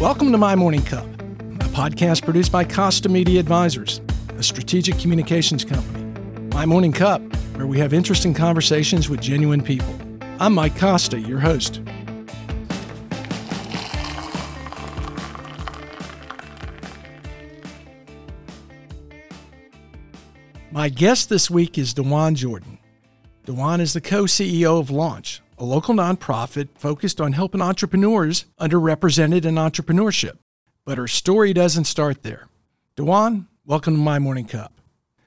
[0.00, 4.00] Welcome to My Morning Cup, a podcast produced by Costa Media Advisors,
[4.36, 6.04] a strategic communications company.
[6.52, 7.22] My Morning Cup,
[7.56, 9.94] where we have interesting conversations with genuine people.
[10.40, 11.80] I'm Mike Costa, your host.
[20.72, 22.78] My guest this week is DeJuan Jordan.
[23.46, 29.44] DeJuan is the co CEO of Launch, a local nonprofit focused on helping entrepreneurs underrepresented
[29.44, 30.38] in entrepreneurship.
[30.84, 32.48] But her story doesn't start there.
[32.96, 34.72] DeJuan, welcome to My Morning Cup.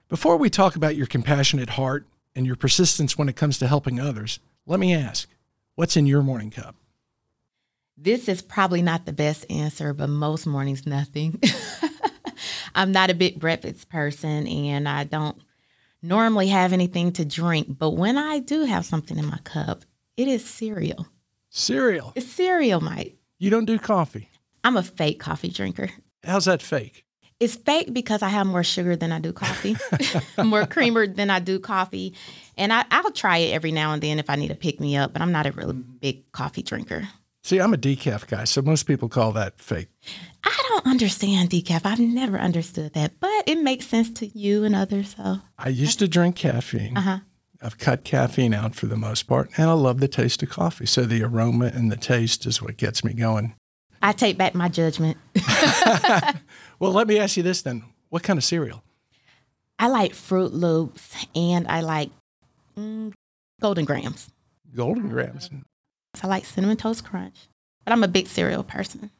[0.09, 2.05] Before we talk about your compassionate heart
[2.35, 5.29] and your persistence when it comes to helping others, let me ask
[5.75, 6.75] what's in your morning cup?
[7.97, 11.41] This is probably not the best answer, but most mornings, nothing.
[12.75, 15.41] I'm not a big breakfast person and I don't
[16.01, 17.77] normally have anything to drink.
[17.77, 19.83] But when I do have something in my cup,
[20.17, 21.07] it is cereal.
[21.49, 22.11] Cereal.
[22.15, 23.17] It's cereal, Mike.
[23.39, 24.29] You don't do coffee.
[24.63, 25.89] I'm a fake coffee drinker.
[26.23, 27.05] How's that fake?
[27.39, 29.77] It's fake because I have more sugar than I do coffee,
[30.43, 32.15] more creamer than I do coffee.
[32.57, 34.97] And I, will try it every now and then if I need to pick me
[34.97, 37.07] up, but I'm not a really big coffee drinker.
[37.43, 39.87] See, I'm a decaf guy, so most people call that fake.
[40.43, 41.85] I don't understand decaf.
[41.85, 45.15] I've never understood that, but it makes sense to you and others.
[45.15, 46.97] So I used to drink caffeine.
[46.97, 47.19] Uh-huh.
[47.61, 50.85] I've cut caffeine out for the most part, and I love the taste of coffee.
[50.85, 53.55] So the aroma and the taste is what gets me going.
[54.01, 55.17] I take back my judgment.
[56.79, 58.83] well, let me ask you this then: What kind of cereal?
[59.79, 62.09] I like Froot Loops, and I like
[62.77, 63.13] mm,
[63.61, 64.29] Golden Grahams.
[64.75, 65.49] Golden Grahams.
[66.21, 67.47] I like Cinnamon Toast Crunch,
[67.85, 69.11] but I'm a big cereal person.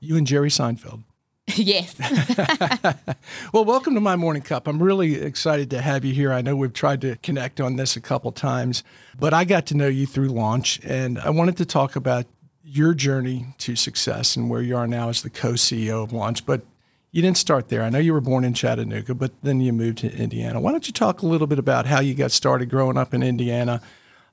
[0.00, 1.04] You and Jerry Seinfeld.
[1.56, 1.96] yes.
[3.52, 4.68] well, welcome to my morning cup.
[4.68, 6.32] I'm really excited to have you here.
[6.32, 8.84] I know we've tried to connect on this a couple times,
[9.18, 12.26] but I got to know you through launch, and I wanted to talk about
[12.62, 16.46] your journey to success and where you are now as the co-CEO of Launch.
[16.46, 16.62] But
[17.10, 17.82] you didn't start there.
[17.82, 20.60] I know you were born in Chattanooga, but then you moved to Indiana.
[20.60, 23.22] Why don't you talk a little bit about how you got started growing up in
[23.22, 23.82] Indiana,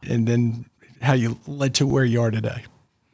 [0.07, 0.65] and then
[1.01, 2.65] how you led to where you are today?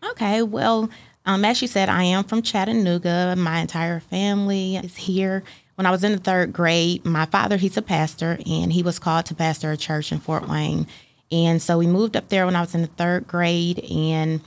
[0.04, 0.44] Okay.
[0.44, 0.90] Well,
[1.26, 3.36] um, as you said, I am from Chattanooga.
[3.36, 5.44] My entire family is here.
[5.76, 9.00] When I was in the third grade, my father, he's a pastor, and he was
[9.00, 10.88] called to pastor a church in Fort Wayne.
[11.32, 14.40] And so we moved up there when I was in the third grade, and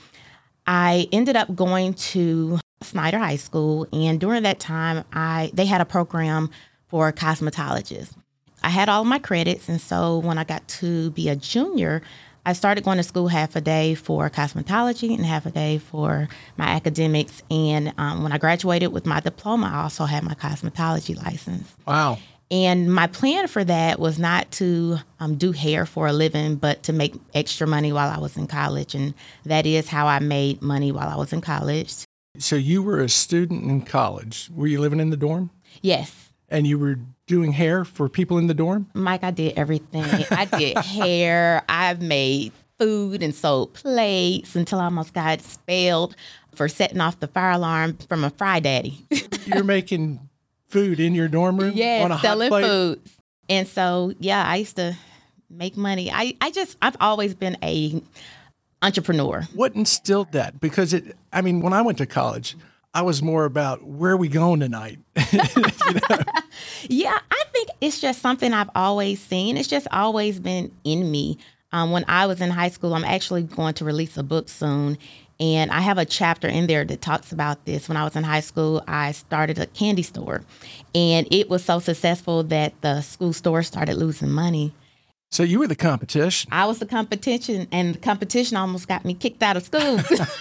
[0.67, 3.87] I ended up going to Snider High School.
[3.93, 6.51] And during that time, I they had a program
[6.87, 8.15] for cosmetologists.
[8.63, 12.03] I had all my credits, and so when I got to be a junior,
[12.49, 16.29] I started going to school half a day for cosmetology and half a day for
[16.57, 17.43] my academics.
[17.51, 21.77] And um, when I graduated with my diploma, I also had my cosmetology license.
[21.87, 22.17] Wow.
[22.51, 26.85] And my plan for that was not to um, do hair for a living, but
[26.85, 28.95] to make extra money while I was in college.
[28.95, 29.13] And
[29.45, 31.93] that is how I made money while I was in college.
[32.39, 34.49] So you were a student in college.
[34.55, 35.51] Were you living in the dorm?
[35.83, 38.89] Yes and you were doing hair for people in the dorm?
[38.95, 40.05] Mike, I did everything.
[40.33, 41.63] I did hair.
[41.69, 46.17] I've made food and sold plates until I almost got expelled
[46.55, 49.07] for setting off the fire alarm from a fry daddy.
[49.47, 50.29] You're making
[50.67, 51.73] food in your dorm room?
[51.75, 53.01] Yeah, selling food.
[53.49, 54.97] And so, yeah, I used to
[55.49, 56.11] make money.
[56.13, 58.03] I, I just, I've always been a
[58.83, 59.43] entrepreneur.
[59.55, 60.61] What instilled that?
[60.61, 62.57] Because it, I mean, when I went to college,
[62.95, 64.99] I was more about where are we going tonight?
[65.33, 65.39] you
[65.95, 66.19] know?
[66.89, 69.57] Yeah, I think it's just something I've always seen.
[69.57, 71.39] It's just always been in me.
[71.73, 74.97] Um, when I was in high school, I'm actually going to release a book soon.
[75.41, 77.89] And I have a chapter in there that talks about this.
[77.89, 80.43] When I was in high school, I started a candy store.
[80.95, 84.73] And it was so successful that the school store started losing money.
[85.31, 86.49] So you were the competition.
[86.53, 89.81] I was the competition, and the competition almost got me kicked out of school.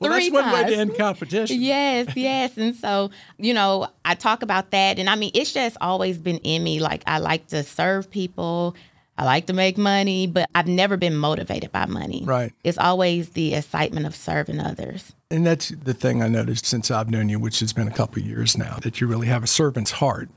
[0.00, 1.60] well, that's one way to end competition.
[1.60, 2.56] Yes, yes.
[2.56, 6.38] And so, you know, I talk about that, and I mean, it's just always been
[6.38, 6.80] in me.
[6.80, 8.74] Like I like to serve people.
[9.18, 12.22] I like to make money, but I've never been motivated by money.
[12.24, 12.52] Right.
[12.64, 15.12] It's always the excitement of serving others.
[15.30, 18.22] And that's the thing I noticed since I've known you, which has been a couple
[18.22, 20.30] years now, that you really have a servant's heart.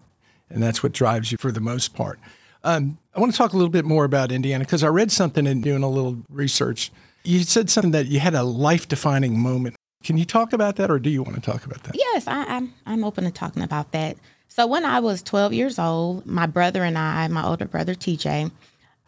[0.50, 2.20] And that's what drives you for the most part.
[2.66, 5.46] Um, I want to talk a little bit more about Indiana because I read something
[5.46, 6.92] in doing a little research.
[7.24, 9.76] You said something that you had a life defining moment.
[10.04, 11.96] Can you talk about that or do you want to talk about that?
[11.96, 14.18] Yes, I, I'm, I'm open to talking about that.
[14.48, 18.52] So, when I was 12 years old, my brother and I, my older brother TJ,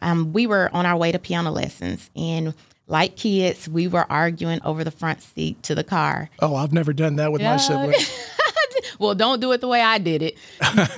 [0.02, 2.10] um, we were on our way to piano lessons.
[2.14, 2.54] And
[2.86, 6.30] like kids, we were arguing over the front seat to the car.
[6.40, 7.52] Oh, I've never done that with yeah.
[7.52, 8.10] my siblings.
[8.98, 10.36] well, don't do it the way I did it.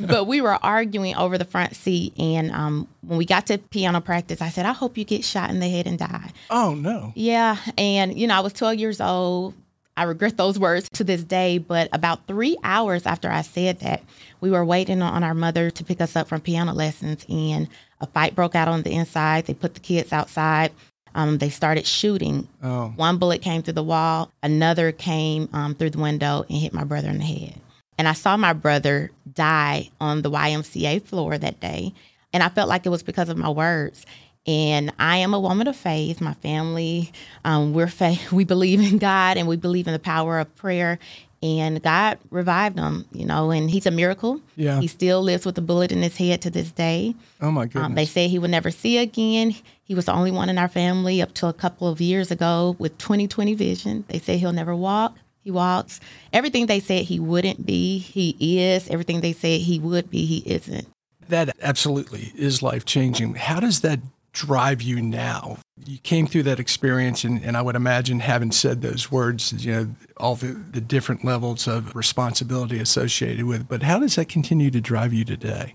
[0.01, 2.13] but we were arguing over the front seat.
[2.19, 5.51] And um, when we got to piano practice, I said, I hope you get shot
[5.51, 6.31] in the head and die.
[6.51, 7.13] Oh, no.
[7.15, 7.57] Yeah.
[7.77, 9.55] And, you know, I was 12 years old.
[9.97, 14.03] I regret those words to this day, but about three hours after I said that,
[14.41, 17.69] we were waiting on our mother to pick us up from piano lessons, and
[18.01, 19.45] a fight broke out on the inside.
[19.45, 20.73] They put the kids outside.
[21.15, 22.49] Um, they started shooting.
[22.63, 22.93] Oh.
[22.97, 26.85] One bullet came through the wall, another came um, through the window and hit my
[26.85, 27.61] brother in the head.
[28.01, 31.93] And I saw my brother die on the YMCA floor that day.
[32.33, 34.07] And I felt like it was because of my words.
[34.47, 36.19] And I am a woman of faith.
[36.23, 37.13] My family,
[37.45, 38.33] um, we're faith.
[38.33, 40.99] We believe in God and we believe in the power of prayer.
[41.43, 44.41] And God revived him, you know, and he's a miracle.
[44.57, 44.81] Yeah.
[44.81, 47.15] He still lives with a bullet in his head to this day.
[47.43, 47.85] Oh my goodness.
[47.85, 49.55] Um, they said he would never see again.
[49.83, 52.77] He was the only one in our family up till a couple of years ago
[52.79, 54.05] with 20/20 vision.
[54.09, 55.19] They say he'll never walk.
[55.51, 55.99] He walks.
[56.33, 58.89] Everything they said he wouldn't be, he is.
[58.89, 60.87] Everything they said he would be, he isn't.
[61.29, 63.35] that absolutely is life changing.
[63.35, 63.99] How does that
[64.33, 65.59] drive you now?
[65.85, 69.73] You came through that experience, and, and I would imagine having said those words, you
[69.73, 73.67] know, all the, the different levels of responsibility associated with.
[73.67, 75.75] But how does that continue to drive you today?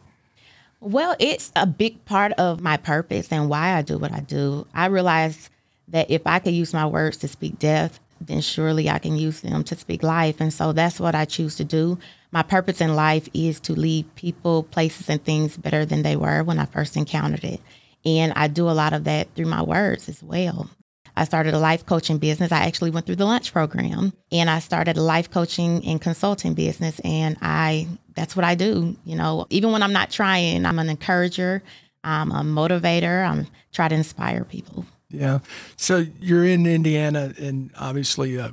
[0.79, 4.67] Well, it's a big part of my purpose and why I do what I do.
[4.73, 5.49] I realize
[5.89, 9.41] that if I could use my words to speak death, then surely I can use
[9.41, 10.39] them to speak life.
[10.39, 11.97] And so that's what I choose to do.
[12.31, 16.43] My purpose in life is to leave people, places, and things better than they were
[16.43, 17.61] when I first encountered it.
[18.05, 20.69] And I do a lot of that through my words as well.
[21.17, 22.51] I started a life coaching business.
[22.51, 26.53] I actually went through the Launch program and I started a life coaching and consulting
[26.53, 26.99] business.
[27.05, 28.97] And I, that's what I do.
[29.05, 31.63] You know, even when I'm not trying, I'm an encourager,
[32.03, 34.85] I'm a motivator, I'm try to inspire people.
[35.09, 35.39] Yeah.
[35.77, 38.49] So you're in Indiana, and obviously uh,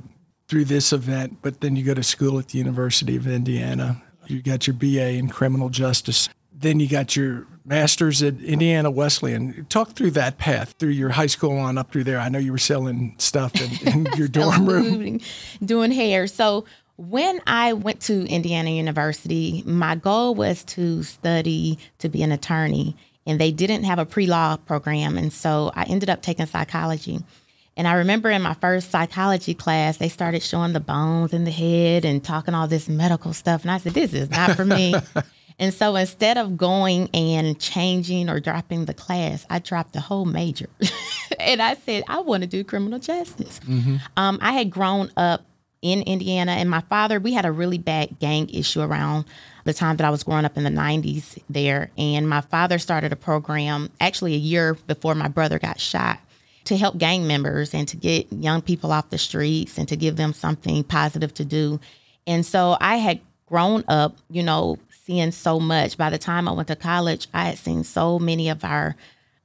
[0.47, 4.01] through this event, but then you go to school at the University of Indiana.
[4.27, 6.29] You got your BA in criminal justice.
[6.53, 9.65] Then you got your master's at Indiana Wesleyan.
[9.69, 12.19] Talk through that path through your high school on up through there.
[12.19, 14.93] I know you were selling stuff in, in your dorm room.
[14.93, 15.21] doing,
[15.63, 16.27] doing hair.
[16.27, 16.65] So
[16.97, 22.95] when I went to Indiana University, my goal was to study to be an attorney,
[23.25, 25.17] and they didn't have a pre law program.
[25.17, 27.19] And so I ended up taking psychology.
[27.75, 31.51] And I remember in my first psychology class, they started showing the bones in the
[31.51, 33.63] head and talking all this medical stuff.
[33.63, 34.93] And I said, this is not for me.
[35.59, 40.25] and so instead of going and changing or dropping the class, I dropped the whole
[40.25, 40.69] major.
[41.39, 43.59] and I said, I want to do criminal justice.
[44.17, 45.43] Um, I had grown up
[45.83, 49.25] in Indiana, and my father, we had a really bad gang issue around
[49.65, 51.91] the time that I was growing up in the 90s there.
[51.97, 56.19] And my father started a program actually a year before my brother got shot
[56.65, 60.15] to help gang members and to get young people off the streets and to give
[60.15, 61.79] them something positive to do.
[62.25, 65.97] And so I had grown up, you know, seeing so much.
[65.97, 68.95] By the time I went to college, I had seen so many of our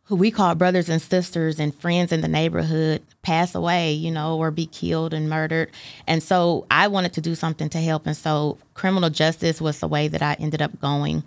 [0.09, 4.39] who we call brothers and sisters and friends in the neighborhood pass away, you know,
[4.39, 5.71] or be killed and murdered.
[6.07, 8.07] And so I wanted to do something to help.
[8.07, 11.23] And so criminal justice was the way that I ended up going.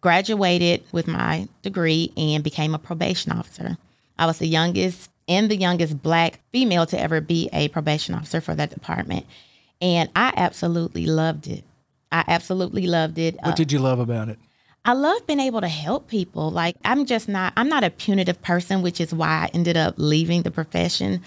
[0.00, 3.76] Graduated with my degree and became a probation officer.
[4.18, 8.40] I was the youngest and the youngest black female to ever be a probation officer
[8.40, 9.26] for that department.
[9.82, 11.64] And I absolutely loved it.
[12.10, 13.34] I absolutely loved it.
[13.36, 14.38] What uh, did you love about it?
[14.84, 16.50] I love being able to help people.
[16.50, 19.94] Like I'm just not I'm not a punitive person, which is why I ended up
[19.96, 21.22] leaving the profession.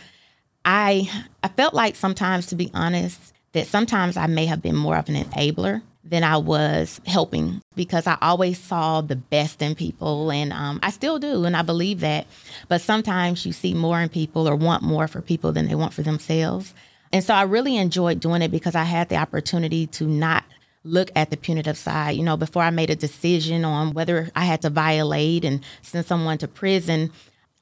[0.66, 1.10] I
[1.44, 5.08] I felt like sometimes to be honest that sometimes I may have been more of
[5.08, 10.54] an enabler than I was helping because I always saw the best in people and
[10.54, 12.28] um, I still do and I believe that.
[12.68, 15.94] But sometimes you see more in people or want more for people than they want
[15.94, 16.74] for themselves.
[17.12, 20.44] And so I really enjoyed doing it because I had the opportunity to not
[20.86, 22.16] look at the punitive side.
[22.16, 26.06] You know, before I made a decision on whether I had to violate and send
[26.06, 27.12] someone to prison,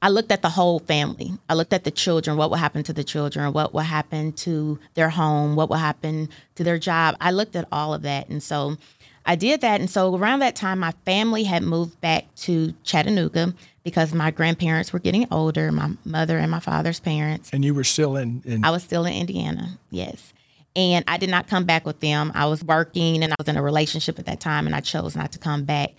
[0.02, 1.32] I looked at the whole family.
[1.48, 4.78] I looked at the children, what would happen to the children, what would happen to
[4.92, 7.16] their home, what would happen to their job.
[7.22, 8.28] I looked at all of that.
[8.28, 8.76] And so
[9.24, 9.80] I did that.
[9.80, 14.92] And so around that time, my family had moved back to Chattanooga because my grandparents
[14.92, 17.48] were getting older, my mother and my father's parents.
[17.50, 20.33] And you were still in, in I was still in Indiana, yes.
[20.76, 22.32] And I did not come back with them.
[22.34, 25.14] I was working and I was in a relationship at that time, and I chose
[25.14, 25.90] not to come back.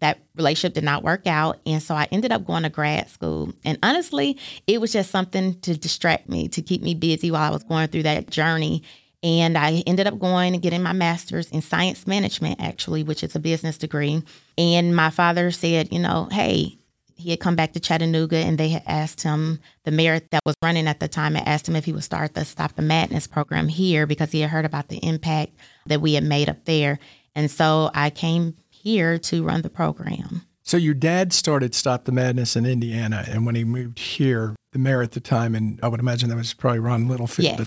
[0.00, 1.60] That relationship did not work out.
[1.64, 3.52] And so I ended up going to grad school.
[3.64, 7.50] And honestly, it was just something to distract me, to keep me busy while I
[7.50, 8.82] was going through that journey.
[9.22, 13.34] And I ended up going and getting my master's in science management, actually, which is
[13.34, 14.22] a business degree.
[14.58, 16.78] And my father said, you know, hey,
[17.16, 20.54] he had come back to Chattanooga and they had asked him, the mayor that was
[20.62, 23.26] running at the time had asked him if he would start the Stop the Madness
[23.26, 25.52] program here because he had heard about the impact
[25.86, 26.98] that we had made up there.
[27.34, 30.42] And so I came here to run the program.
[30.62, 34.80] So your dad started Stop the Madness in Indiana, and when he moved here, the
[34.80, 37.58] mayor at the time, and I would imagine that was probably Ron Littlefield,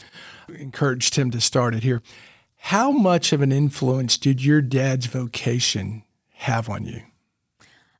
[0.49, 0.59] Yes.
[0.59, 2.01] encouraged him to start it here.
[2.57, 6.03] How much of an influence did your dad's vocation
[6.33, 7.01] have on you?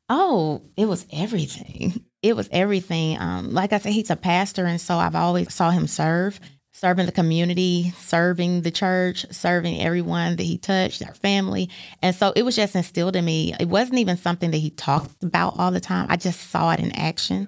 [0.10, 2.04] Oh, it was everything.
[2.22, 3.18] It was everything.
[3.20, 6.40] Um, like I said, he's a pastor, and so I've always saw him serve,
[6.74, 11.70] serving the community, serving the church, serving everyone that he touched, our family,
[12.02, 13.54] and so it was just instilled in me.
[13.60, 16.08] It wasn't even something that he talked about all the time.
[16.10, 17.48] I just saw it in action.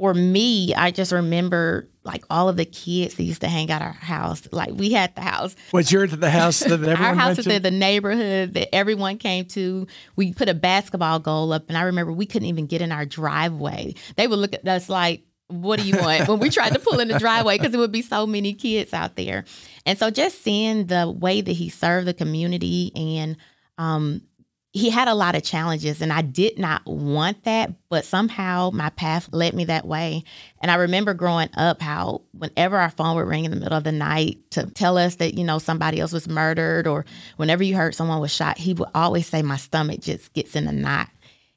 [0.00, 3.82] For me, I just remember like all of the kids that used to hang out
[3.82, 4.48] our house.
[4.50, 7.60] Like we had the house Was yours the house that everyone our house was in
[7.60, 9.86] the neighborhood that everyone came to.
[10.16, 13.04] We put a basketball goal up, and I remember we couldn't even get in our
[13.04, 13.94] driveway.
[14.16, 16.98] They would look at us like, "What do you want?" when we tried to pull
[16.98, 19.44] in the driveway because it would be so many kids out there.
[19.84, 23.36] And so, just seeing the way that he served the community, and
[23.76, 24.22] um,
[24.72, 28.90] he had a lot of challenges, and I did not want that, but somehow my
[28.90, 30.22] path led me that way.
[30.62, 33.82] And I remember growing up how whenever our phone would ring in the middle of
[33.82, 37.04] the night to tell us that, you know, somebody else was murdered or
[37.36, 40.68] whenever you heard someone was shot, he would always say, My stomach just gets in
[40.68, 41.08] a knot.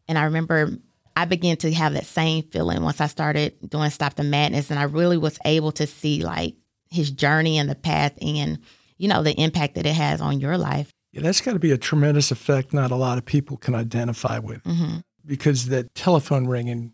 [0.08, 0.72] And I remember
[1.16, 4.72] I began to have that same feeling once I started doing Stop the Madness.
[4.72, 6.56] And I really was able to see like
[6.90, 8.58] his journey and the path and,
[8.98, 10.93] you know, the impact that it has on your life.
[11.14, 14.40] Yeah, that's got to be a tremendous effect not a lot of people can identify
[14.40, 16.94] with hmm because that telephone ringing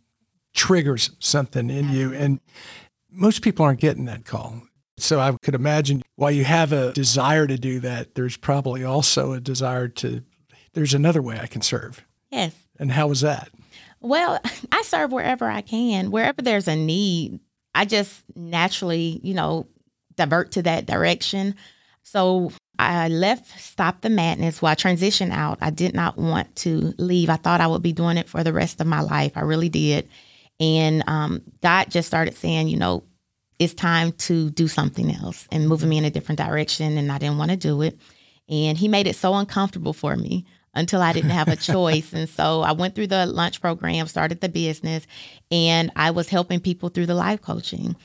[0.54, 2.14] triggers something in you.
[2.14, 2.40] And
[3.10, 4.62] most people aren't getting that call.
[4.98, 9.34] So I could imagine while you have a desire to do that, there's probably also
[9.34, 10.24] a desire to,
[10.74, 12.06] there's another way I can serve.
[12.32, 12.54] Yes.
[12.78, 13.50] And how was that?
[14.02, 14.40] Well,
[14.72, 16.12] I serve wherever I can.
[16.12, 17.40] Wherever there's a need,
[17.74, 19.68] I just naturally, you know,
[20.16, 21.56] divert to that direction.
[22.04, 24.62] So I left Stop the Madness.
[24.62, 27.30] While I transitioned out, I did not want to leave.
[27.30, 29.34] I thought I would be doing it for the rest of my life.
[29.36, 30.08] I really did.
[30.62, 33.04] And um, God just started saying, you know,
[33.60, 36.98] it's time to do something else and moving me in a different direction.
[36.98, 38.00] And I didn't want to do it.
[38.48, 42.14] And He made it so uncomfortable for me until I didn't have a choice.
[42.14, 45.06] and so I went through the Launch program, started the business,
[45.52, 47.98] and I was helping people through the life coaching.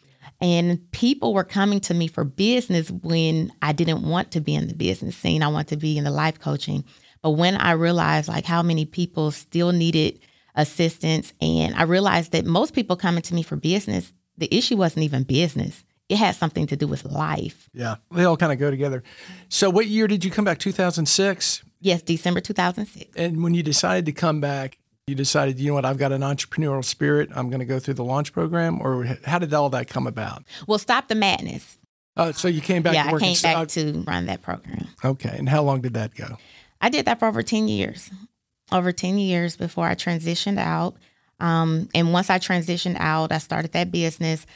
[0.44, 4.68] And people were coming to me for business when I didn't want to be in
[4.68, 5.42] the business scene.
[5.42, 6.84] I want to be in the life coaching.
[7.22, 10.20] But when I realized like how many people still needed
[10.54, 15.04] assistance, and I realized that most people coming to me for business, the issue wasn't
[15.04, 15.82] even business.
[16.10, 17.70] It had something to do with life.
[17.72, 17.96] Yeah.
[18.10, 19.02] They all kind of go together.
[19.48, 20.58] So what year did you come back?
[20.58, 21.64] 2006?
[21.80, 23.16] Yes, December 2006.
[23.16, 26.22] And when you decided to come back, you decided, you know what, I've got an
[26.22, 27.28] entrepreneurial spirit.
[27.34, 30.44] I'm going to go through the launch program, or how did all that come about?
[30.66, 31.78] Well, stop the madness.
[32.16, 34.86] Uh, so you came back yeah, to I came back to run that program.
[35.04, 36.38] okay, and how long did that go?
[36.80, 38.10] I did that for over 10 years,
[38.72, 40.96] over 10 years before I transitioned out.
[41.40, 44.46] Um, and once I transitioned out, I started that business.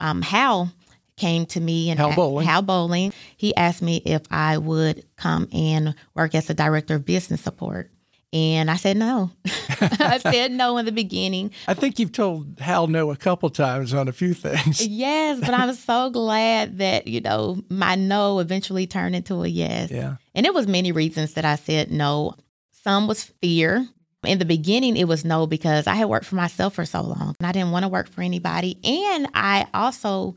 [0.00, 0.72] Um, Hal
[1.16, 2.46] came to me and Hal Bowling.
[2.46, 3.12] Hal Bowling.
[3.36, 7.90] He asked me if I would come and work as a director of business support.
[8.32, 9.30] And I said no.
[9.80, 11.52] I said no in the beginning.
[11.68, 14.86] I think you've told Hal no a couple times on a few things.
[14.96, 19.46] Yes, but I was so glad that, you know, my no eventually turned into a
[19.46, 19.90] yes.
[19.90, 20.16] Yeah.
[20.34, 22.34] And it was many reasons that I said no.
[22.72, 23.86] Some was fear.
[24.24, 27.34] In the beginning, it was no because I had worked for myself for so long
[27.38, 28.78] and I didn't want to work for anybody.
[28.84, 30.34] And I also,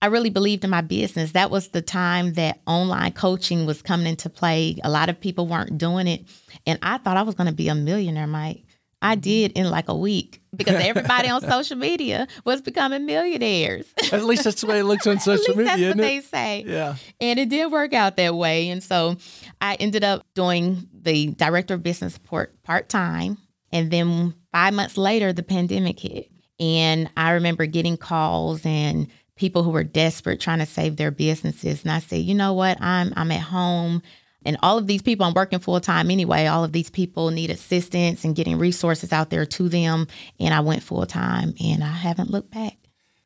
[0.00, 1.32] I really believed in my business.
[1.32, 4.76] That was the time that online coaching was coming into play.
[4.84, 6.24] A lot of people weren't doing it.
[6.66, 8.64] And I thought I was going to be a millionaire, Mike.
[9.02, 9.20] I mm-hmm.
[9.20, 13.86] did in like a week because everybody on social media was becoming millionaires.
[14.12, 16.64] At least that's the way it looks on social least that's media, what they say.
[16.66, 16.96] Yeah.
[17.20, 18.70] And it did work out that way.
[18.70, 19.16] And so
[19.60, 23.38] I ended up doing the director of business support part time.
[23.72, 26.30] And then five months later, the pandemic hit.
[26.60, 31.82] And I remember getting calls and people who were desperate trying to save their businesses.
[31.82, 32.80] And I said, you know what?
[32.80, 34.02] I'm I'm at home.
[34.44, 36.46] And all of these people, I'm working full time anyway.
[36.46, 40.06] All of these people need assistance and getting resources out there to them.
[40.38, 42.76] And I went full time and I haven't looked back.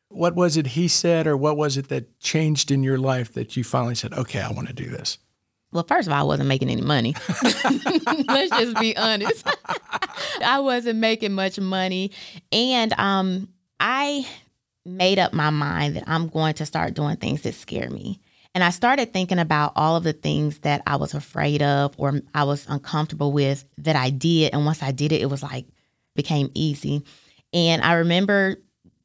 [0.09, 3.57] What was it he said, or what was it that changed in your life that
[3.57, 5.17] you finally said, okay, I want to do this?
[5.71, 7.13] Well, first of all, I wasn't making any money.
[7.43, 9.47] Let's just be honest.
[10.43, 12.11] I wasn't making much money.
[12.51, 14.25] And um, I
[14.85, 18.21] made up my mind that I'm going to start doing things that scare me.
[18.57, 22.21] And I started thinking about all of the things that I was afraid of or
[22.33, 24.51] I was uncomfortable with that I did.
[24.51, 25.67] And once I did it, it was like
[26.15, 27.03] became easy.
[27.53, 28.55] And I remember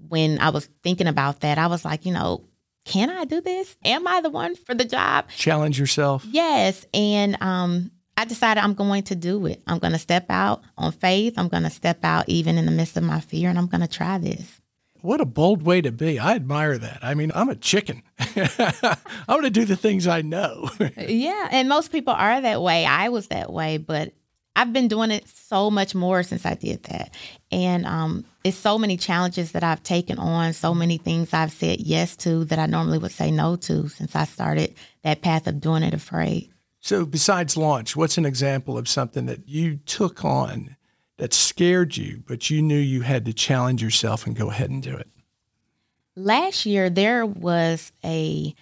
[0.09, 2.49] when I was thinking about that, I was like, you know,
[2.87, 3.77] can I do this?
[3.85, 5.29] Am I the one for the job?
[5.37, 6.25] Challenge yourself.
[6.25, 9.61] Yes, and um, I I decided I'm going to do it.
[9.67, 11.35] I'm going to step out on faith.
[11.37, 13.81] I'm going to step out even in the midst of my fear, and I'm going
[13.81, 14.62] to try this.
[15.03, 16.19] What a bold way to be.
[16.21, 17.01] I admire that.
[17.03, 18.03] I mean, I'm a chicken.
[18.19, 20.71] I'm going to do the things I know.
[20.97, 21.49] yeah.
[21.51, 22.87] And most people are that way.
[22.87, 24.13] I was that way, but
[24.55, 27.15] I've been doing it so much more since I did that.
[27.51, 31.81] And um, it's so many challenges that I've taken on, so many things I've said
[31.81, 35.61] yes to that I normally would say no to since I started that path of
[35.61, 36.51] doing it afraid.
[36.81, 40.77] So, besides launch, what's an example of something that you took on
[41.19, 44.83] that scared you, but you knew you had to challenge yourself and go ahead and
[44.83, 45.09] do it?
[46.17, 48.55] Last year, there was a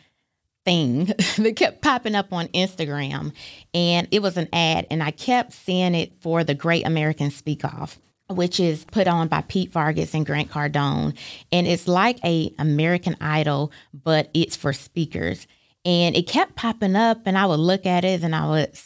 [0.65, 1.05] thing
[1.39, 3.33] that kept popping up on Instagram,
[3.75, 7.65] and it was an ad, and I kept seeing it for the Great American Speak
[7.65, 7.99] Off
[8.31, 11.17] which is put on by Pete Vargas and Grant Cardone.
[11.51, 15.47] And it's like a American Idol, but it's for speakers.
[15.85, 18.79] And it kept popping up and I would look at it and I would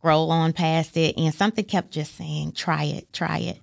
[0.00, 3.60] scroll on past it and something kept just saying, try it, try it.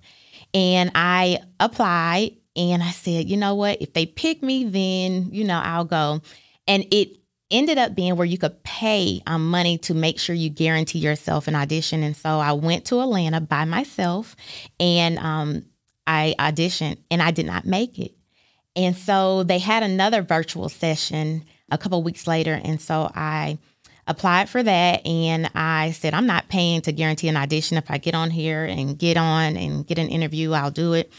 [0.54, 3.82] And I applied and I said, you know what?
[3.82, 6.22] If they pick me, then, you know, I'll go.
[6.68, 7.16] And it
[7.50, 11.48] ended up being where you could pay um, money to make sure you guarantee yourself
[11.48, 12.04] an audition.
[12.04, 14.36] And so I went to Atlanta by myself
[14.78, 15.64] and um,
[16.06, 18.12] I auditioned and I did not make it.
[18.76, 22.60] And so they had another virtual session a couple weeks later.
[22.62, 23.58] And so I
[24.08, 27.76] applied for that and I said, I'm not paying to guarantee an audition.
[27.76, 31.12] If I get on here and get on and get an interview, I'll do it.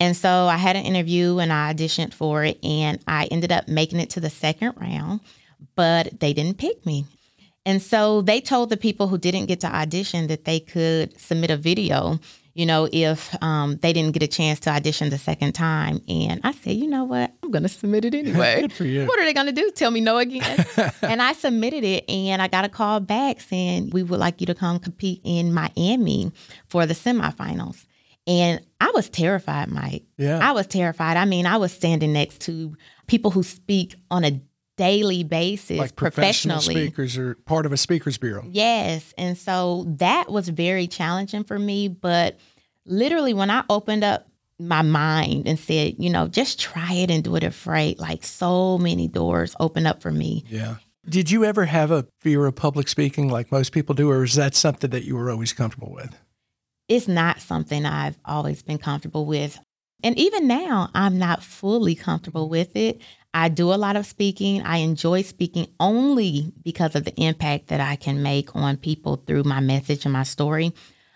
[0.00, 3.68] And so I had an interview and I auditioned for it and I ended up
[3.68, 5.20] making it to the second round
[5.74, 7.06] but they didn't pick me.
[7.64, 11.50] And so they told the people who didn't get to audition that they could submit
[11.50, 12.20] a video,
[12.56, 16.00] you know, if um, they didn't get a chance to audition the second time.
[16.08, 17.30] And I said, you know what?
[17.42, 18.62] I'm going to submit it anyway.
[18.62, 19.04] Good for you.
[19.04, 19.70] What are they going to do?
[19.72, 20.64] Tell me no again?
[21.02, 24.46] and I submitted it and I got a call back saying, we would like you
[24.46, 26.32] to come compete in Miami
[26.68, 27.84] for the semifinals.
[28.26, 30.04] And I was terrified, Mike.
[30.16, 30.38] Yeah.
[30.42, 31.18] I was terrified.
[31.18, 32.74] I mean, I was standing next to
[33.06, 34.40] people who speak on a
[34.78, 36.60] daily basis like professionally.
[36.60, 38.44] speakers are part of a speakers bureau.
[38.50, 39.12] Yes.
[39.18, 41.88] And so that was very challenging for me.
[41.88, 42.38] But
[42.86, 44.26] literally, when I opened up
[44.58, 48.78] my mind and said, you know, just try it and do it afraid, like so
[48.78, 50.44] many doors opened up for me.
[50.48, 50.76] Yeah.
[51.08, 54.34] Did you ever have a fear of public speaking like most people do, or is
[54.34, 56.16] that something that you were always comfortable with?
[56.88, 59.58] It's not something I've always been comfortable with.
[60.02, 63.00] And even now, I'm not fully comfortable with it.
[63.34, 64.62] I do a lot of speaking.
[64.62, 69.44] I enjoy speaking only because of the impact that I can make on people through
[69.44, 70.72] my message and my story.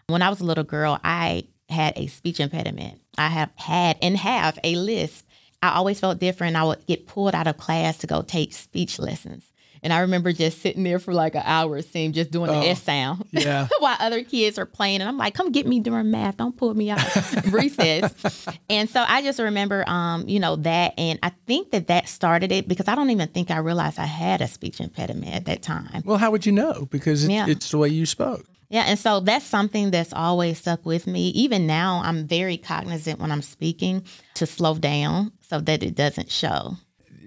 [0.09, 3.01] When I was a little girl, I had a speech impediment.
[3.19, 5.27] I have had and have a lisp.
[5.63, 6.57] I always felt different.
[6.57, 9.45] I would get pulled out of class to go take speech lessons.
[9.83, 12.61] And I remember just sitting there for like an hour, it seemed, just doing oh,
[12.61, 13.25] the S sound.
[13.33, 13.67] Yeah.
[13.79, 15.01] while other kids are playing.
[15.01, 16.37] And I'm like, come get me during math.
[16.37, 17.01] Don't pull me out
[17.51, 18.47] recess.
[18.69, 20.95] and so I just remember, um, you know, that.
[20.99, 24.05] And I think that that started it because I don't even think I realized I
[24.05, 26.03] had a speech impediment at that time.
[26.05, 26.87] Well, how would you know?
[26.91, 27.47] Because it, yeah.
[27.49, 28.45] it's the way you spoke.
[28.71, 31.31] Yeah, and so that's something that's always stuck with me.
[31.31, 34.05] Even now, I'm very cognizant when I'm speaking
[34.35, 36.77] to slow down so that it doesn't show.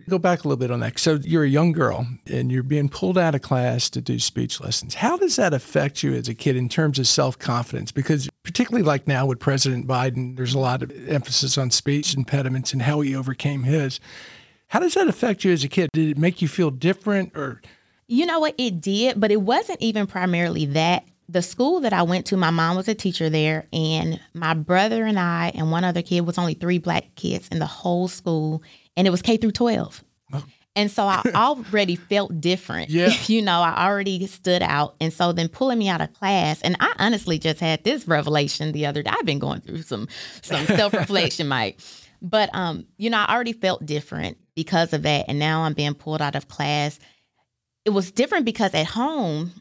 [0.07, 0.97] Go back a little bit on that.
[0.99, 4.61] So you're a young girl and you're being pulled out of class to do speech
[4.61, 4.95] lessons.
[4.95, 7.91] How does that affect you as a kid in terms of self confidence?
[7.91, 12.71] Because particularly like now with President Biden, there's a lot of emphasis on speech impediments
[12.71, 13.99] and how he overcame his.
[14.69, 15.89] How does that affect you as a kid?
[15.93, 17.61] Did it make you feel different or?
[18.07, 18.55] You know what?
[18.57, 22.51] It did, but it wasn't even primarily that the school that I went to, my
[22.51, 26.37] mom was a teacher there, and my brother and I and one other kid was
[26.37, 28.63] only three black kids in the whole school
[28.95, 30.03] and it was K through 12.
[30.75, 32.89] And so I already felt different.
[32.89, 33.13] Yeah.
[33.27, 34.95] you know, I already stood out.
[34.99, 38.71] And so then pulling me out of class, and I honestly just had this revelation
[38.71, 39.11] the other day.
[39.11, 40.07] I've been going through some
[40.41, 41.79] some self-reflection, Mike.
[42.21, 45.25] But um, you know, I already felt different because of that.
[45.27, 46.99] And now I'm being pulled out of class.
[47.85, 49.51] It was different because at home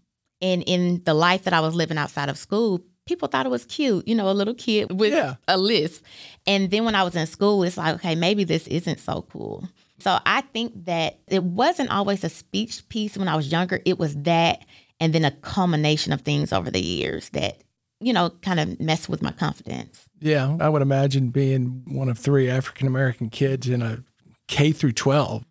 [0.42, 3.64] and in the life that I was living outside of school, people thought it was
[3.64, 5.36] cute, you know, a little kid with yeah.
[5.48, 6.04] a lisp.
[6.46, 9.68] And then when I was in school, it's like, okay, maybe this isn't so cool.
[9.98, 13.80] So I think that it wasn't always a speech piece when I was younger.
[13.84, 14.64] It was that
[14.98, 17.62] and then a culmination of things over the years that,
[18.00, 20.08] you know, kind of messed with my confidence.
[20.20, 24.02] Yeah, I would imagine being one of three African American kids in a
[24.48, 25.44] K through 12.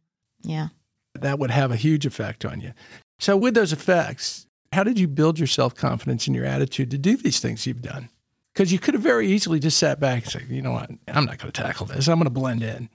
[0.43, 0.67] Yeah.
[1.15, 2.73] That would have a huge effect on you.
[3.19, 6.97] So with those effects, how did you build your self confidence and your attitude to
[6.97, 8.09] do these things you've done?
[8.53, 11.25] Because you could have very easily just sat back and said, you know what, I'm
[11.25, 12.07] not going to tackle this.
[12.07, 12.89] I'm going to blend in.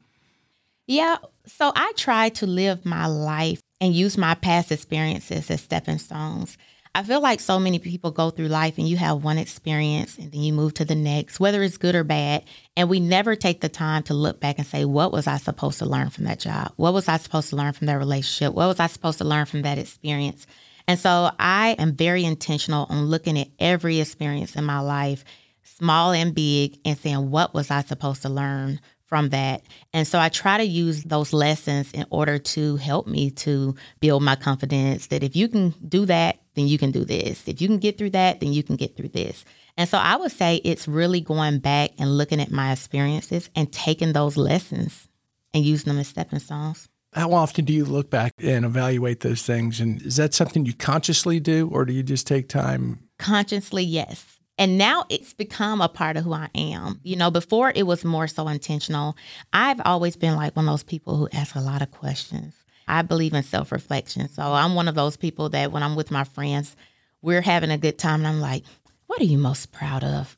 [0.87, 1.17] Yeah.
[1.47, 6.57] So I try to live my life and use my past experiences as stepping stones.
[6.95, 10.33] I feel like so many people go through life and you have one experience and
[10.33, 12.45] then you move to the next, whether it's good or bad.
[12.75, 15.79] And we never take the time to look back and say, what was I supposed
[15.81, 16.73] to learn from that job?
[16.77, 18.55] What was I supposed to learn from that relationship?
[18.55, 20.47] What was I supposed to learn from that experience?
[20.89, 25.25] And so I am very intentional on looking at every experience in my life,
[25.63, 29.63] small and big, and saying, what was I supposed to learn from that.
[29.93, 34.23] And so I try to use those lessons in order to help me to build
[34.23, 37.47] my confidence that if you can do that, then you can do this.
[37.47, 39.45] If you can get through that, then you can get through this.
[39.77, 43.73] And so I would say it's really going back and looking at my experiences and
[43.73, 45.09] taking those lessons
[45.55, 46.89] and using them as stepping stones.
[47.17, 49.81] How often do you look back and evaluate those things?
[49.81, 53.01] And is that something you consciously do, or do you just take time?
[53.19, 54.39] Consciously, yes.
[54.59, 57.01] And now it's become a part of who I am.
[57.03, 59.17] You know, before it was more so intentional.
[59.55, 62.55] I've always been like one of those people who ask a lot of questions.
[62.87, 64.29] I believe in self reflection.
[64.29, 66.77] So I'm one of those people that when I'm with my friends,
[67.23, 68.65] we're having a good time and I'm like,
[69.07, 70.37] what are you most proud of?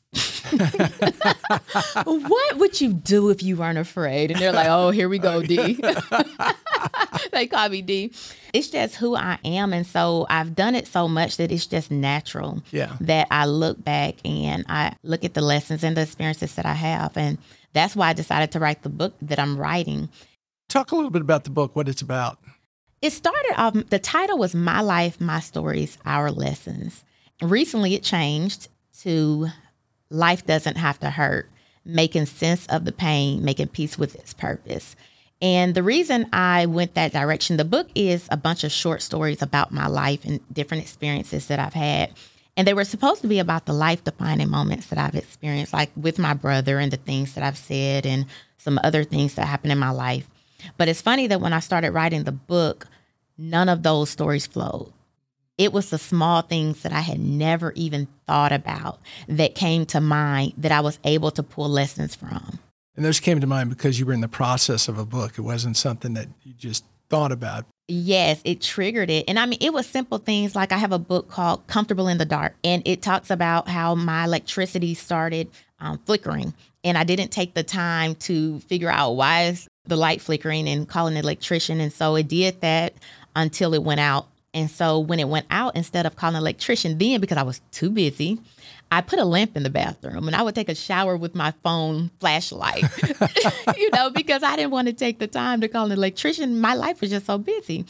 [2.05, 4.31] what would you do if you weren't afraid?
[4.31, 5.73] And they're like, oh, here we go, D.
[7.31, 8.13] they call me D.
[8.53, 9.73] It's just who I am.
[9.73, 12.95] And so I've done it so much that it's just natural yeah.
[13.01, 16.73] that I look back and I look at the lessons and the experiences that I
[16.73, 17.17] have.
[17.17, 17.37] And
[17.73, 20.09] that's why I decided to write the book that I'm writing.
[20.67, 22.39] Talk a little bit about the book, what it's about.
[23.01, 27.03] It started off, the title was My Life, My Stories, Our Lessons.
[27.41, 28.67] Recently, it changed
[29.01, 29.47] to
[30.09, 31.49] Life Doesn't Have to Hurt,
[31.85, 34.95] making sense of the pain, making peace with its purpose.
[35.41, 39.41] And the reason I went that direction, the book is a bunch of short stories
[39.41, 42.11] about my life and different experiences that I've had.
[42.57, 45.91] And they were supposed to be about the life defining moments that I've experienced, like
[45.95, 48.25] with my brother and the things that I've said and
[48.57, 50.27] some other things that happened in my life.
[50.75, 52.87] But it's funny that when I started writing the book,
[53.37, 54.91] none of those stories flowed.
[55.59, 59.99] It was the small things that I had never even thought about that came to
[59.99, 62.59] mind that I was able to pull lessons from.
[62.95, 65.37] And those came to mind because you were in the process of a book.
[65.37, 67.65] It wasn't something that you just thought about.
[67.89, 69.25] Yes, it triggered it.
[69.27, 72.19] And I mean, it was simple things like I have a book called Comfortable in
[72.19, 76.53] the Dark, and it talks about how my electricity started um, flickering.
[76.85, 80.87] And I didn't take the time to figure out why is the light flickering and
[80.87, 81.81] call an electrician.
[81.81, 82.93] And so it did that
[83.35, 84.27] until it went out
[84.59, 87.61] and so when it went out, instead of calling an electrician, then because I was
[87.71, 88.37] too busy,
[88.91, 91.51] I put a lamp in the bathroom and I would take a shower with my
[91.63, 92.83] phone flashlight,
[93.77, 96.59] you know, because I didn't want to take the time to call an electrician.
[96.59, 97.85] My life was just so busy.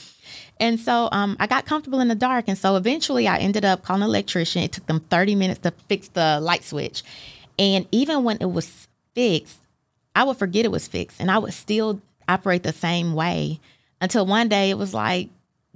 [0.59, 2.45] And so um, I got comfortable in the dark.
[2.47, 4.61] And so eventually I ended up calling an electrician.
[4.61, 7.01] It took them 30 minutes to fix the light switch.
[7.57, 9.57] And even when it was fixed,
[10.15, 13.59] I would forget it was fixed and I would still operate the same way
[14.01, 15.29] until one day it was like,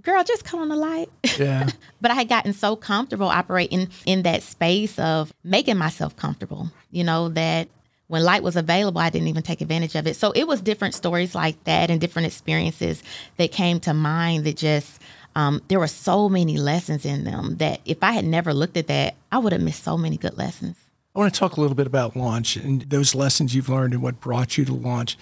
[0.03, 1.09] girl, just cut on the light.
[1.37, 1.69] Yeah.
[2.01, 7.03] but I had gotten so comfortable operating in that space of making myself comfortable, you
[7.03, 7.69] know, that
[8.07, 10.15] when light was available, I didn't even take advantage of it.
[10.15, 13.01] So it was different stories like that and different experiences
[13.37, 15.01] that came to mind that just,
[15.35, 18.87] um, there were so many lessons in them that if I had never looked at
[18.87, 20.77] that, I would have missed so many good lessons.
[21.15, 24.01] I want to talk a little bit about launch and those lessons you've learned and
[24.01, 25.17] what brought you to launch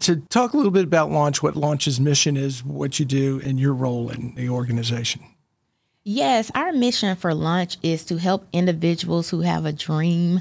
[0.00, 3.58] to talk a little bit about Launch, what Launch's mission is, what you do, and
[3.58, 5.22] your role in the organization.
[6.04, 10.40] Yes, our mission for Launch is to help individuals who have a dream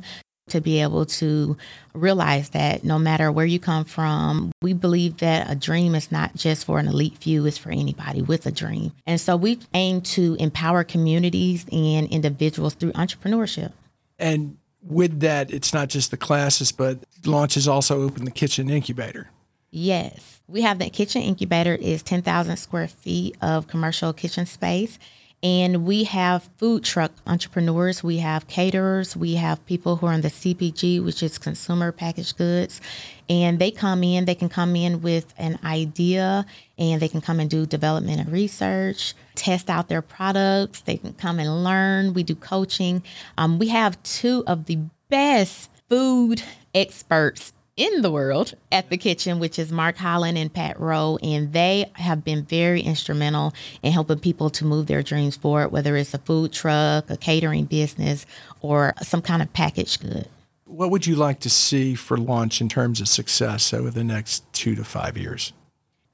[0.49, 1.57] to be able to
[1.93, 6.35] realize that no matter where you come from, we believe that a dream is not
[6.35, 8.91] just for an elite few, it's for anybody with a dream.
[9.07, 13.71] And so we aim to empower communities and individuals through entrepreneurship.
[14.19, 18.69] And with that, it's not just the classes, but Launch has also opened the kitchen
[18.69, 19.31] incubator.
[19.77, 20.39] Yes.
[20.47, 24.97] We have the kitchen incubator is 10,000 square feet of commercial kitchen space.
[25.43, 30.21] And we have food truck entrepreneurs, we have caterers, we have people who are in
[30.21, 32.79] the CPG, which is consumer packaged goods.
[33.27, 36.45] And they come in, they can come in with an idea
[36.77, 40.79] and they can come and do development and research, test out their products.
[40.81, 42.13] They can come and learn.
[42.13, 43.03] We do coaching.
[43.37, 46.41] Um, we have two of the best food
[46.73, 51.17] experts in the world at the kitchen, which is Mark Holland and Pat Rowe.
[51.21, 55.95] And they have been very instrumental in helping people to move their dreams forward, whether
[55.97, 58.25] it's a food truck, a catering business,
[58.61, 60.29] or some kind of packaged good.
[60.65, 64.51] What would you like to see for launch in terms of success over the next
[64.53, 65.53] two to five years?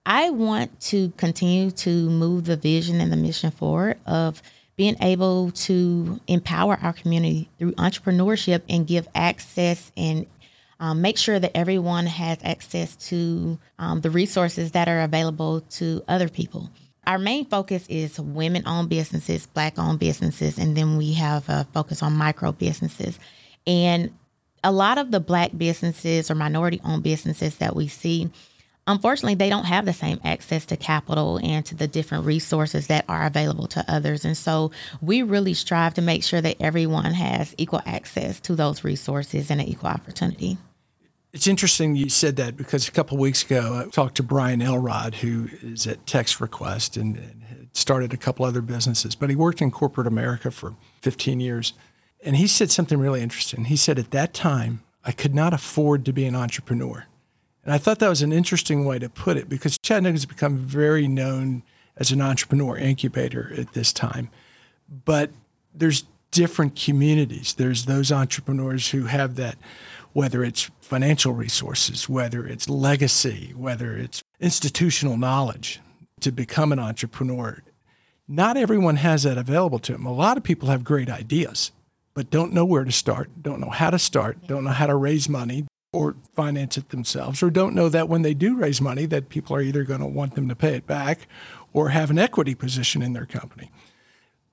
[0.05, 4.41] I want to continue to move the vision and the mission forward of
[4.75, 10.25] being able to empower our community through entrepreneurship and give access and
[10.81, 16.03] um, make sure that everyone has access to um, the resources that are available to
[16.07, 16.71] other people.
[17.05, 21.67] Our main focus is women owned businesses, black owned businesses, and then we have a
[21.71, 23.19] focus on micro businesses.
[23.67, 24.11] And
[24.63, 28.31] a lot of the black businesses or minority owned businesses that we see,
[28.87, 33.05] unfortunately, they don't have the same access to capital and to the different resources that
[33.07, 34.25] are available to others.
[34.25, 38.83] And so we really strive to make sure that everyone has equal access to those
[38.83, 40.57] resources and an equal opportunity.
[41.33, 45.15] It's interesting you said that because a couple weeks ago I talked to Brian Elrod,
[45.15, 49.61] who is at Text Request and, and started a couple other businesses, but he worked
[49.61, 51.73] in corporate America for 15 years.
[52.23, 53.65] And he said something really interesting.
[53.65, 57.05] He said, At that time, I could not afford to be an entrepreneur.
[57.63, 60.57] And I thought that was an interesting way to put it because Chattanooga has become
[60.57, 61.63] very known
[61.97, 64.29] as an entrepreneur incubator at this time.
[65.05, 65.31] But
[65.73, 67.53] there's different communities.
[67.53, 69.57] There's those entrepreneurs who have that,
[70.13, 75.79] whether it's financial resources, whether it's legacy, whether it's institutional knowledge
[76.19, 77.61] to become an entrepreneur.
[78.27, 80.05] Not everyone has that available to them.
[80.05, 81.71] A lot of people have great ideas
[82.13, 84.95] but don't know where to start, don't know how to start, don't know how to
[84.95, 89.05] raise money or finance it themselves, or don't know that when they do raise money
[89.05, 91.27] that people are either going to want them to pay it back
[91.73, 93.71] or have an equity position in their company.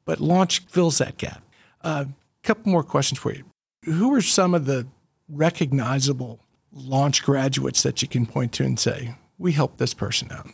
[0.04, 1.42] But Launch fills that gap.
[1.82, 2.04] A uh,
[2.42, 3.44] couple more questions for you.
[3.84, 4.86] Who are some of the
[5.28, 6.40] recognizable
[6.72, 10.48] launch graduates that you can point to and say, we helped this person out?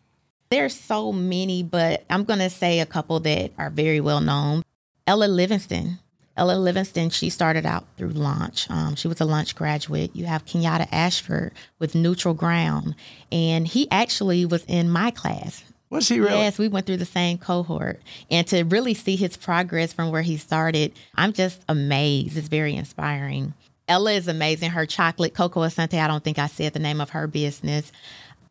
[0.50, 4.62] There's so many, but I'm going to say a couple that are very well known.
[5.06, 5.98] Ella Livingston,
[6.36, 8.70] Ella Livingston, she started out through Launch.
[8.70, 10.14] Um, she was a Launch graduate.
[10.14, 12.94] You have Kenyatta Ashford with Neutral Ground,
[13.30, 15.62] and he actually was in my class.
[15.90, 16.38] Was he really?
[16.38, 18.00] Yes, we went through the same cohort.
[18.30, 22.36] And to really see his progress from where he started, I'm just amazed.
[22.36, 23.54] It's very inspiring.
[23.88, 24.70] Ella is amazing.
[24.70, 27.92] Her chocolate, Coco Asante, I don't think I said the name of her business.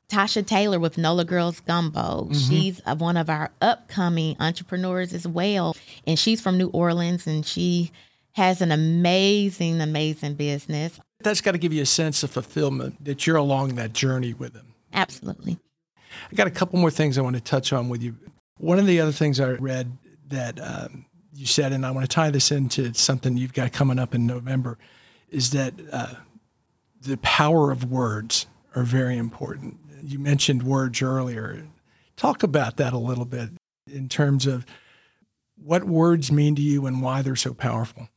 [0.09, 2.25] Tasha Taylor with NOLA Girls Gumbo.
[2.25, 2.33] Mm-hmm.
[2.33, 5.75] She's one of our upcoming entrepreneurs as well.
[6.05, 7.91] And she's from New Orleans and she
[8.33, 10.99] has an amazing, amazing business.
[11.21, 14.53] That's got to give you a sense of fulfillment that you're along that journey with
[14.53, 14.73] them.
[14.93, 15.57] Absolutely.
[16.31, 18.15] I got a couple more things I want to touch on with you.
[18.57, 22.13] One of the other things I read that um, you said, and I want to
[22.13, 24.77] tie this into something you've got coming up in November,
[25.33, 26.15] is that uh,
[27.01, 31.65] the power of words are very important you mentioned words earlier.
[32.17, 33.49] Talk about that a little bit
[33.91, 34.65] in terms of
[35.55, 38.09] what words mean to you and why they're so powerful.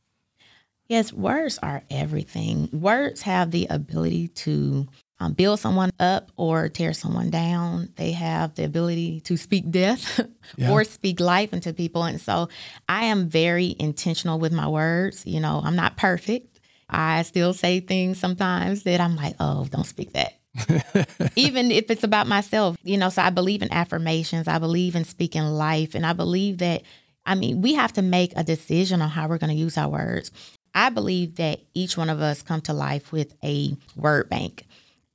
[0.87, 2.69] Yes, words are everything.
[2.71, 4.87] Words have the ability to
[5.19, 7.89] um, build someone up or tear someone down.
[7.95, 10.21] They have the ability to speak death
[10.57, 10.71] yeah.
[10.71, 12.03] or speak life into people.
[12.03, 12.49] And so
[12.87, 15.25] I am very intentional with my words.
[15.25, 16.56] You know, I'm not perfect.
[16.89, 20.33] I still say things sometimes that I'm like, oh, don't speak that.
[21.35, 23.09] even if it's about myself, you know.
[23.09, 24.47] So I believe in affirmations.
[24.47, 25.95] I believe in speaking life.
[25.95, 26.83] And I believe that,
[27.25, 29.89] I mean, we have to make a decision on how we're going to use our
[29.89, 30.31] words.
[30.73, 34.65] I believe that each one of us come to life with a word bank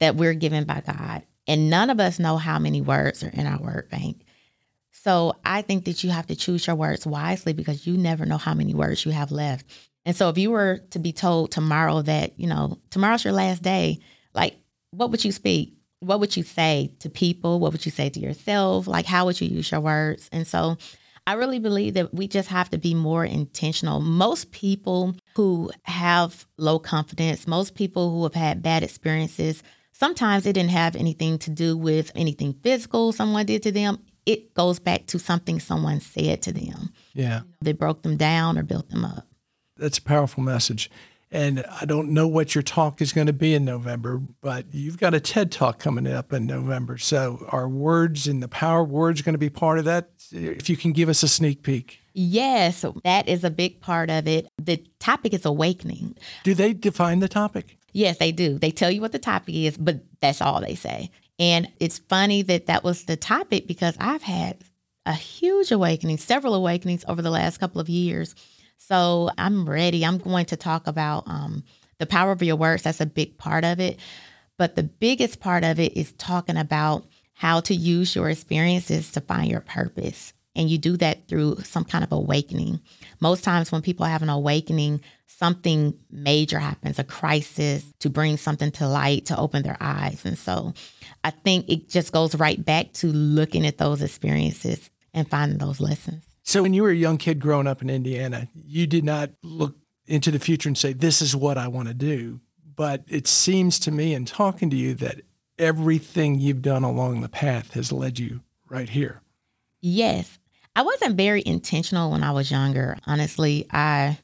[0.01, 1.23] that we're given by God.
[1.47, 4.23] And none of us know how many words are in our word bank.
[4.91, 8.39] So I think that you have to choose your words wisely because you never know
[8.39, 9.67] how many words you have left.
[10.05, 13.63] And so if you were to be told tomorrow that, you know, tomorrow's your last
[13.63, 14.01] day,
[14.35, 14.57] like
[14.91, 15.75] what would you speak?
[16.01, 17.61] What would you say to people?
[17.61, 18.87] What would you say to yourself?
[18.87, 20.29] Like, how would you use your words?
[20.33, 20.77] And so
[21.27, 24.01] I really believe that we just have to be more intentional.
[24.01, 29.63] Most people who have low confidence, most people who have had bad experiences,
[29.93, 34.01] sometimes it didn't have anything to do with anything physical someone did to them.
[34.27, 36.93] It goes back to something someone said to them.
[37.15, 37.43] Yeah.
[37.61, 39.27] They broke them down or built them up.
[39.83, 40.89] That's a powerful message.
[41.33, 44.99] And I don't know what your talk is going to be in November, but you've
[44.99, 46.99] got a TED talk coming up in November.
[46.99, 50.11] So are words and the power of words going to be part of that?
[50.31, 51.99] If you can give us a sneak peek.
[52.13, 54.47] Yes, that is a big part of it.
[54.57, 56.17] The topic is awakening.
[56.45, 57.77] Do they define the topic?
[57.93, 58.59] Yes, they do.
[58.59, 61.11] They tell you what the topic is, but that's all they say.
[61.41, 64.59] And it's funny that that was the topic because I've had
[65.07, 68.35] a huge awakening, several awakenings over the last couple of years
[68.89, 70.05] so I'm ready.
[70.05, 71.65] I'm going to talk about um,
[71.99, 72.83] the power of your words.
[72.83, 73.99] That's a big part of it.
[74.59, 79.21] But the biggest part of it is talking about how to use your experiences to
[79.21, 80.33] find your purpose.
[80.55, 82.81] And you do that through some kind of awakening.
[83.21, 88.71] Most times, when people have an awakening, something major happens, a crisis to bring something
[88.73, 90.25] to light, to open their eyes.
[90.27, 90.75] And so
[91.25, 95.81] I think it just goes right back to looking at those experiences and finding those
[95.81, 96.25] lessons.
[96.43, 99.77] So when you were a young kid growing up in Indiana, you did not look
[100.07, 102.41] into the future and say, this is what I want to do.
[102.75, 105.21] But it seems to me in talking to you that
[105.59, 109.21] everything you've done along the path has led you right here.
[109.81, 110.39] Yes.
[110.75, 112.97] I wasn't very intentional when I was younger.
[113.07, 114.19] Honestly, I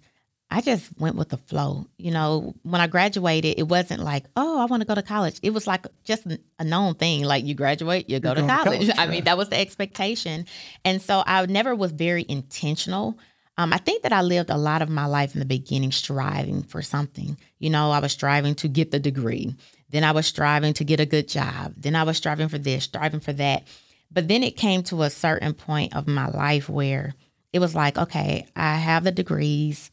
[0.51, 1.87] I just went with the flow.
[1.99, 5.39] You know, when I graduated, it wasn't like, oh, I want to go to college.
[5.43, 6.27] It was like just
[6.59, 7.25] a known thing.
[7.25, 8.81] Like you graduate, you go to college.
[8.81, 8.91] to college.
[8.99, 10.47] I mean, that was the expectation.
[10.85, 13.19] And so I never was very intentional.
[13.59, 16.63] Um, I think that I lived a lot of my life in the beginning striving
[16.63, 17.37] for something.
[17.59, 19.55] You know, I was striving to get the degree.
[19.91, 21.75] Then I was striving to get a good job.
[21.77, 23.65] Then I was striving for this, striving for that.
[24.11, 27.15] But then it came to a certain point of my life where
[27.53, 29.91] it was like, okay, I have the degrees.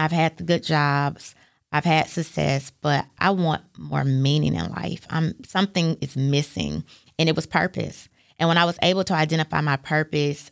[0.00, 1.34] I've had the good jobs.
[1.72, 5.06] I've had success, but I want more meaning in life.
[5.10, 6.84] I'm something is missing,
[7.18, 8.08] and it was purpose.
[8.38, 10.50] And when I was able to identify my purpose,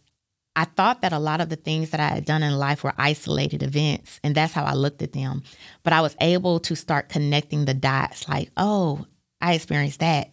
[0.55, 2.93] I thought that a lot of the things that I had done in life were
[2.99, 5.43] isolated events, and that's how I looked at them.
[5.83, 9.07] But I was able to start connecting the dots like, oh,
[9.41, 10.31] I experienced that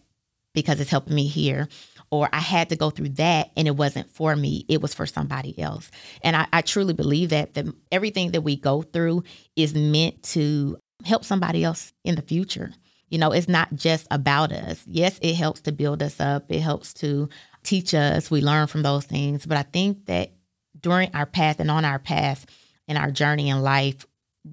[0.52, 1.68] because it's helping me here
[2.10, 5.06] or I had to go through that and it wasn't for me, it was for
[5.06, 5.90] somebody else.
[6.22, 9.24] And I, I truly believe that the, everything that we go through
[9.56, 12.72] is meant to help somebody else in the future.
[13.08, 14.82] You know, it's not just about us.
[14.86, 17.28] Yes, it helps to build us up, it helps to
[17.62, 18.30] teach us.
[18.30, 19.46] We learn from those things.
[19.46, 20.32] But I think that
[20.80, 22.46] during our path and on our path
[22.88, 24.06] and our journey in life,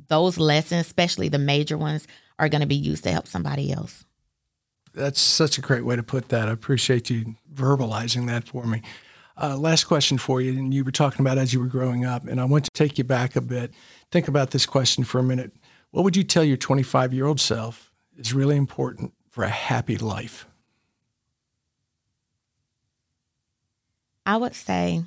[0.08, 2.08] those lessons, especially the major ones,
[2.40, 4.06] are going to be used to help somebody else.
[4.94, 6.48] That's such a great way to put that.
[6.48, 8.82] I appreciate you verbalizing that for me.
[9.42, 12.28] Uh, last question for you, and you were talking about as you were growing up,
[12.28, 13.74] and I want to take you back a bit.
[14.12, 15.52] Think about this question for a minute.
[15.90, 19.98] What would you tell your 25 year old self is really important for a happy
[19.98, 20.46] life?
[24.26, 25.04] I would say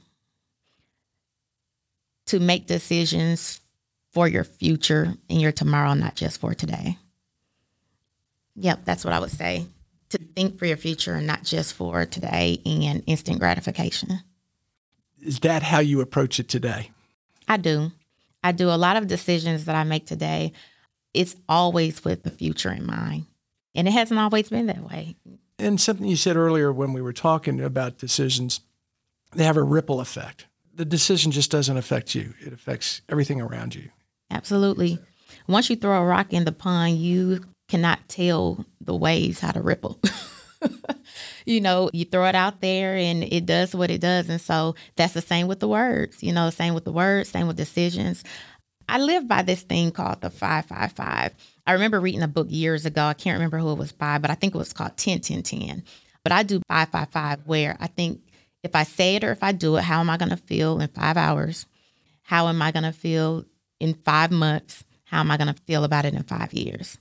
[2.27, 3.61] to make decisions
[4.13, 6.99] for your future and your tomorrow, not just for today.
[8.57, 9.67] Yep, that's what I would say
[10.11, 14.21] to think for your future and not just for today and instant gratification.
[15.21, 16.91] Is that how you approach it today?
[17.49, 17.93] I do.
[18.45, 18.69] I do.
[18.71, 20.53] A lot of decisions that I make today,
[21.15, 23.27] it's always with the future in mind.
[23.75, 25.17] And it hasn't always been that way.
[25.59, 28.61] And something you said earlier when we were talking about decisions,
[29.35, 30.47] they have a ripple effect.
[30.75, 33.91] The decision just doesn't affect you, it affects everything around you.
[34.31, 34.99] Absolutely.
[35.49, 39.61] Once you throw a rock in the pond, you cannot tell the waves how to
[39.61, 40.01] ripple.
[41.47, 44.29] you know, you throw it out there and it does what it does.
[44.29, 47.47] And so that's the same with the words, you know, same with the words, same
[47.47, 48.25] with decisions.
[48.89, 51.35] I live by this thing called the 555.
[51.67, 53.05] I remember reading a book years ago.
[53.05, 55.43] I can't remember who it was by, but I think it was called 10 10
[55.43, 55.83] 10.
[56.23, 58.21] But I do 555 where I think
[58.63, 60.81] if I say it or if I do it, how am I going to feel
[60.81, 61.67] in five hours?
[62.23, 63.45] How am I going to feel
[63.79, 64.85] in five months?
[65.05, 66.99] How am I going to feel about it in five years?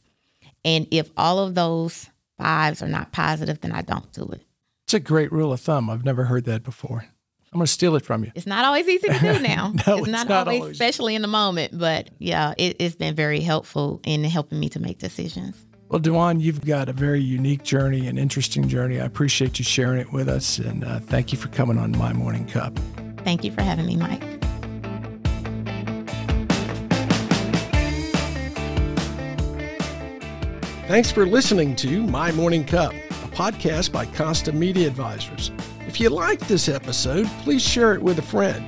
[0.65, 4.41] And if all of those fives are not positive, then I don't do it.
[4.85, 5.89] It's a great rule of thumb.
[5.89, 7.05] I've never heard that before.
[7.53, 8.31] I'm going to steal it from you.
[8.35, 9.71] It's not always easy to do now.
[9.87, 11.77] no, it's, not, not always, always, especially in the moment.
[11.77, 15.55] But yeah, it, has been very helpful in helping me to make decisions.
[15.87, 18.99] Well, DeJuan, you've got a very unique journey an interesting journey.
[18.99, 20.57] I appreciate you sharing it with us.
[20.57, 22.77] And uh, thank you for coming on My Morning Cup.
[23.19, 24.44] Thank you for having me, Mike.
[30.87, 35.51] Thanks for listening to My Morning Cup, a podcast by Costa Media Advisors.
[35.87, 38.63] If you like this episode, please share it with a friend.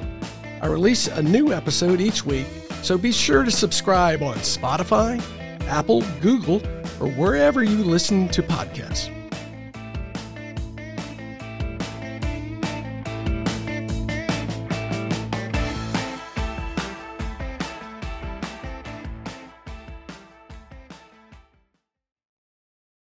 [0.59, 2.47] I release a new episode each week,
[2.81, 5.21] so be sure to subscribe on Spotify,
[5.67, 6.59] Apple, Google,
[6.99, 9.13] or wherever you listen to podcasts.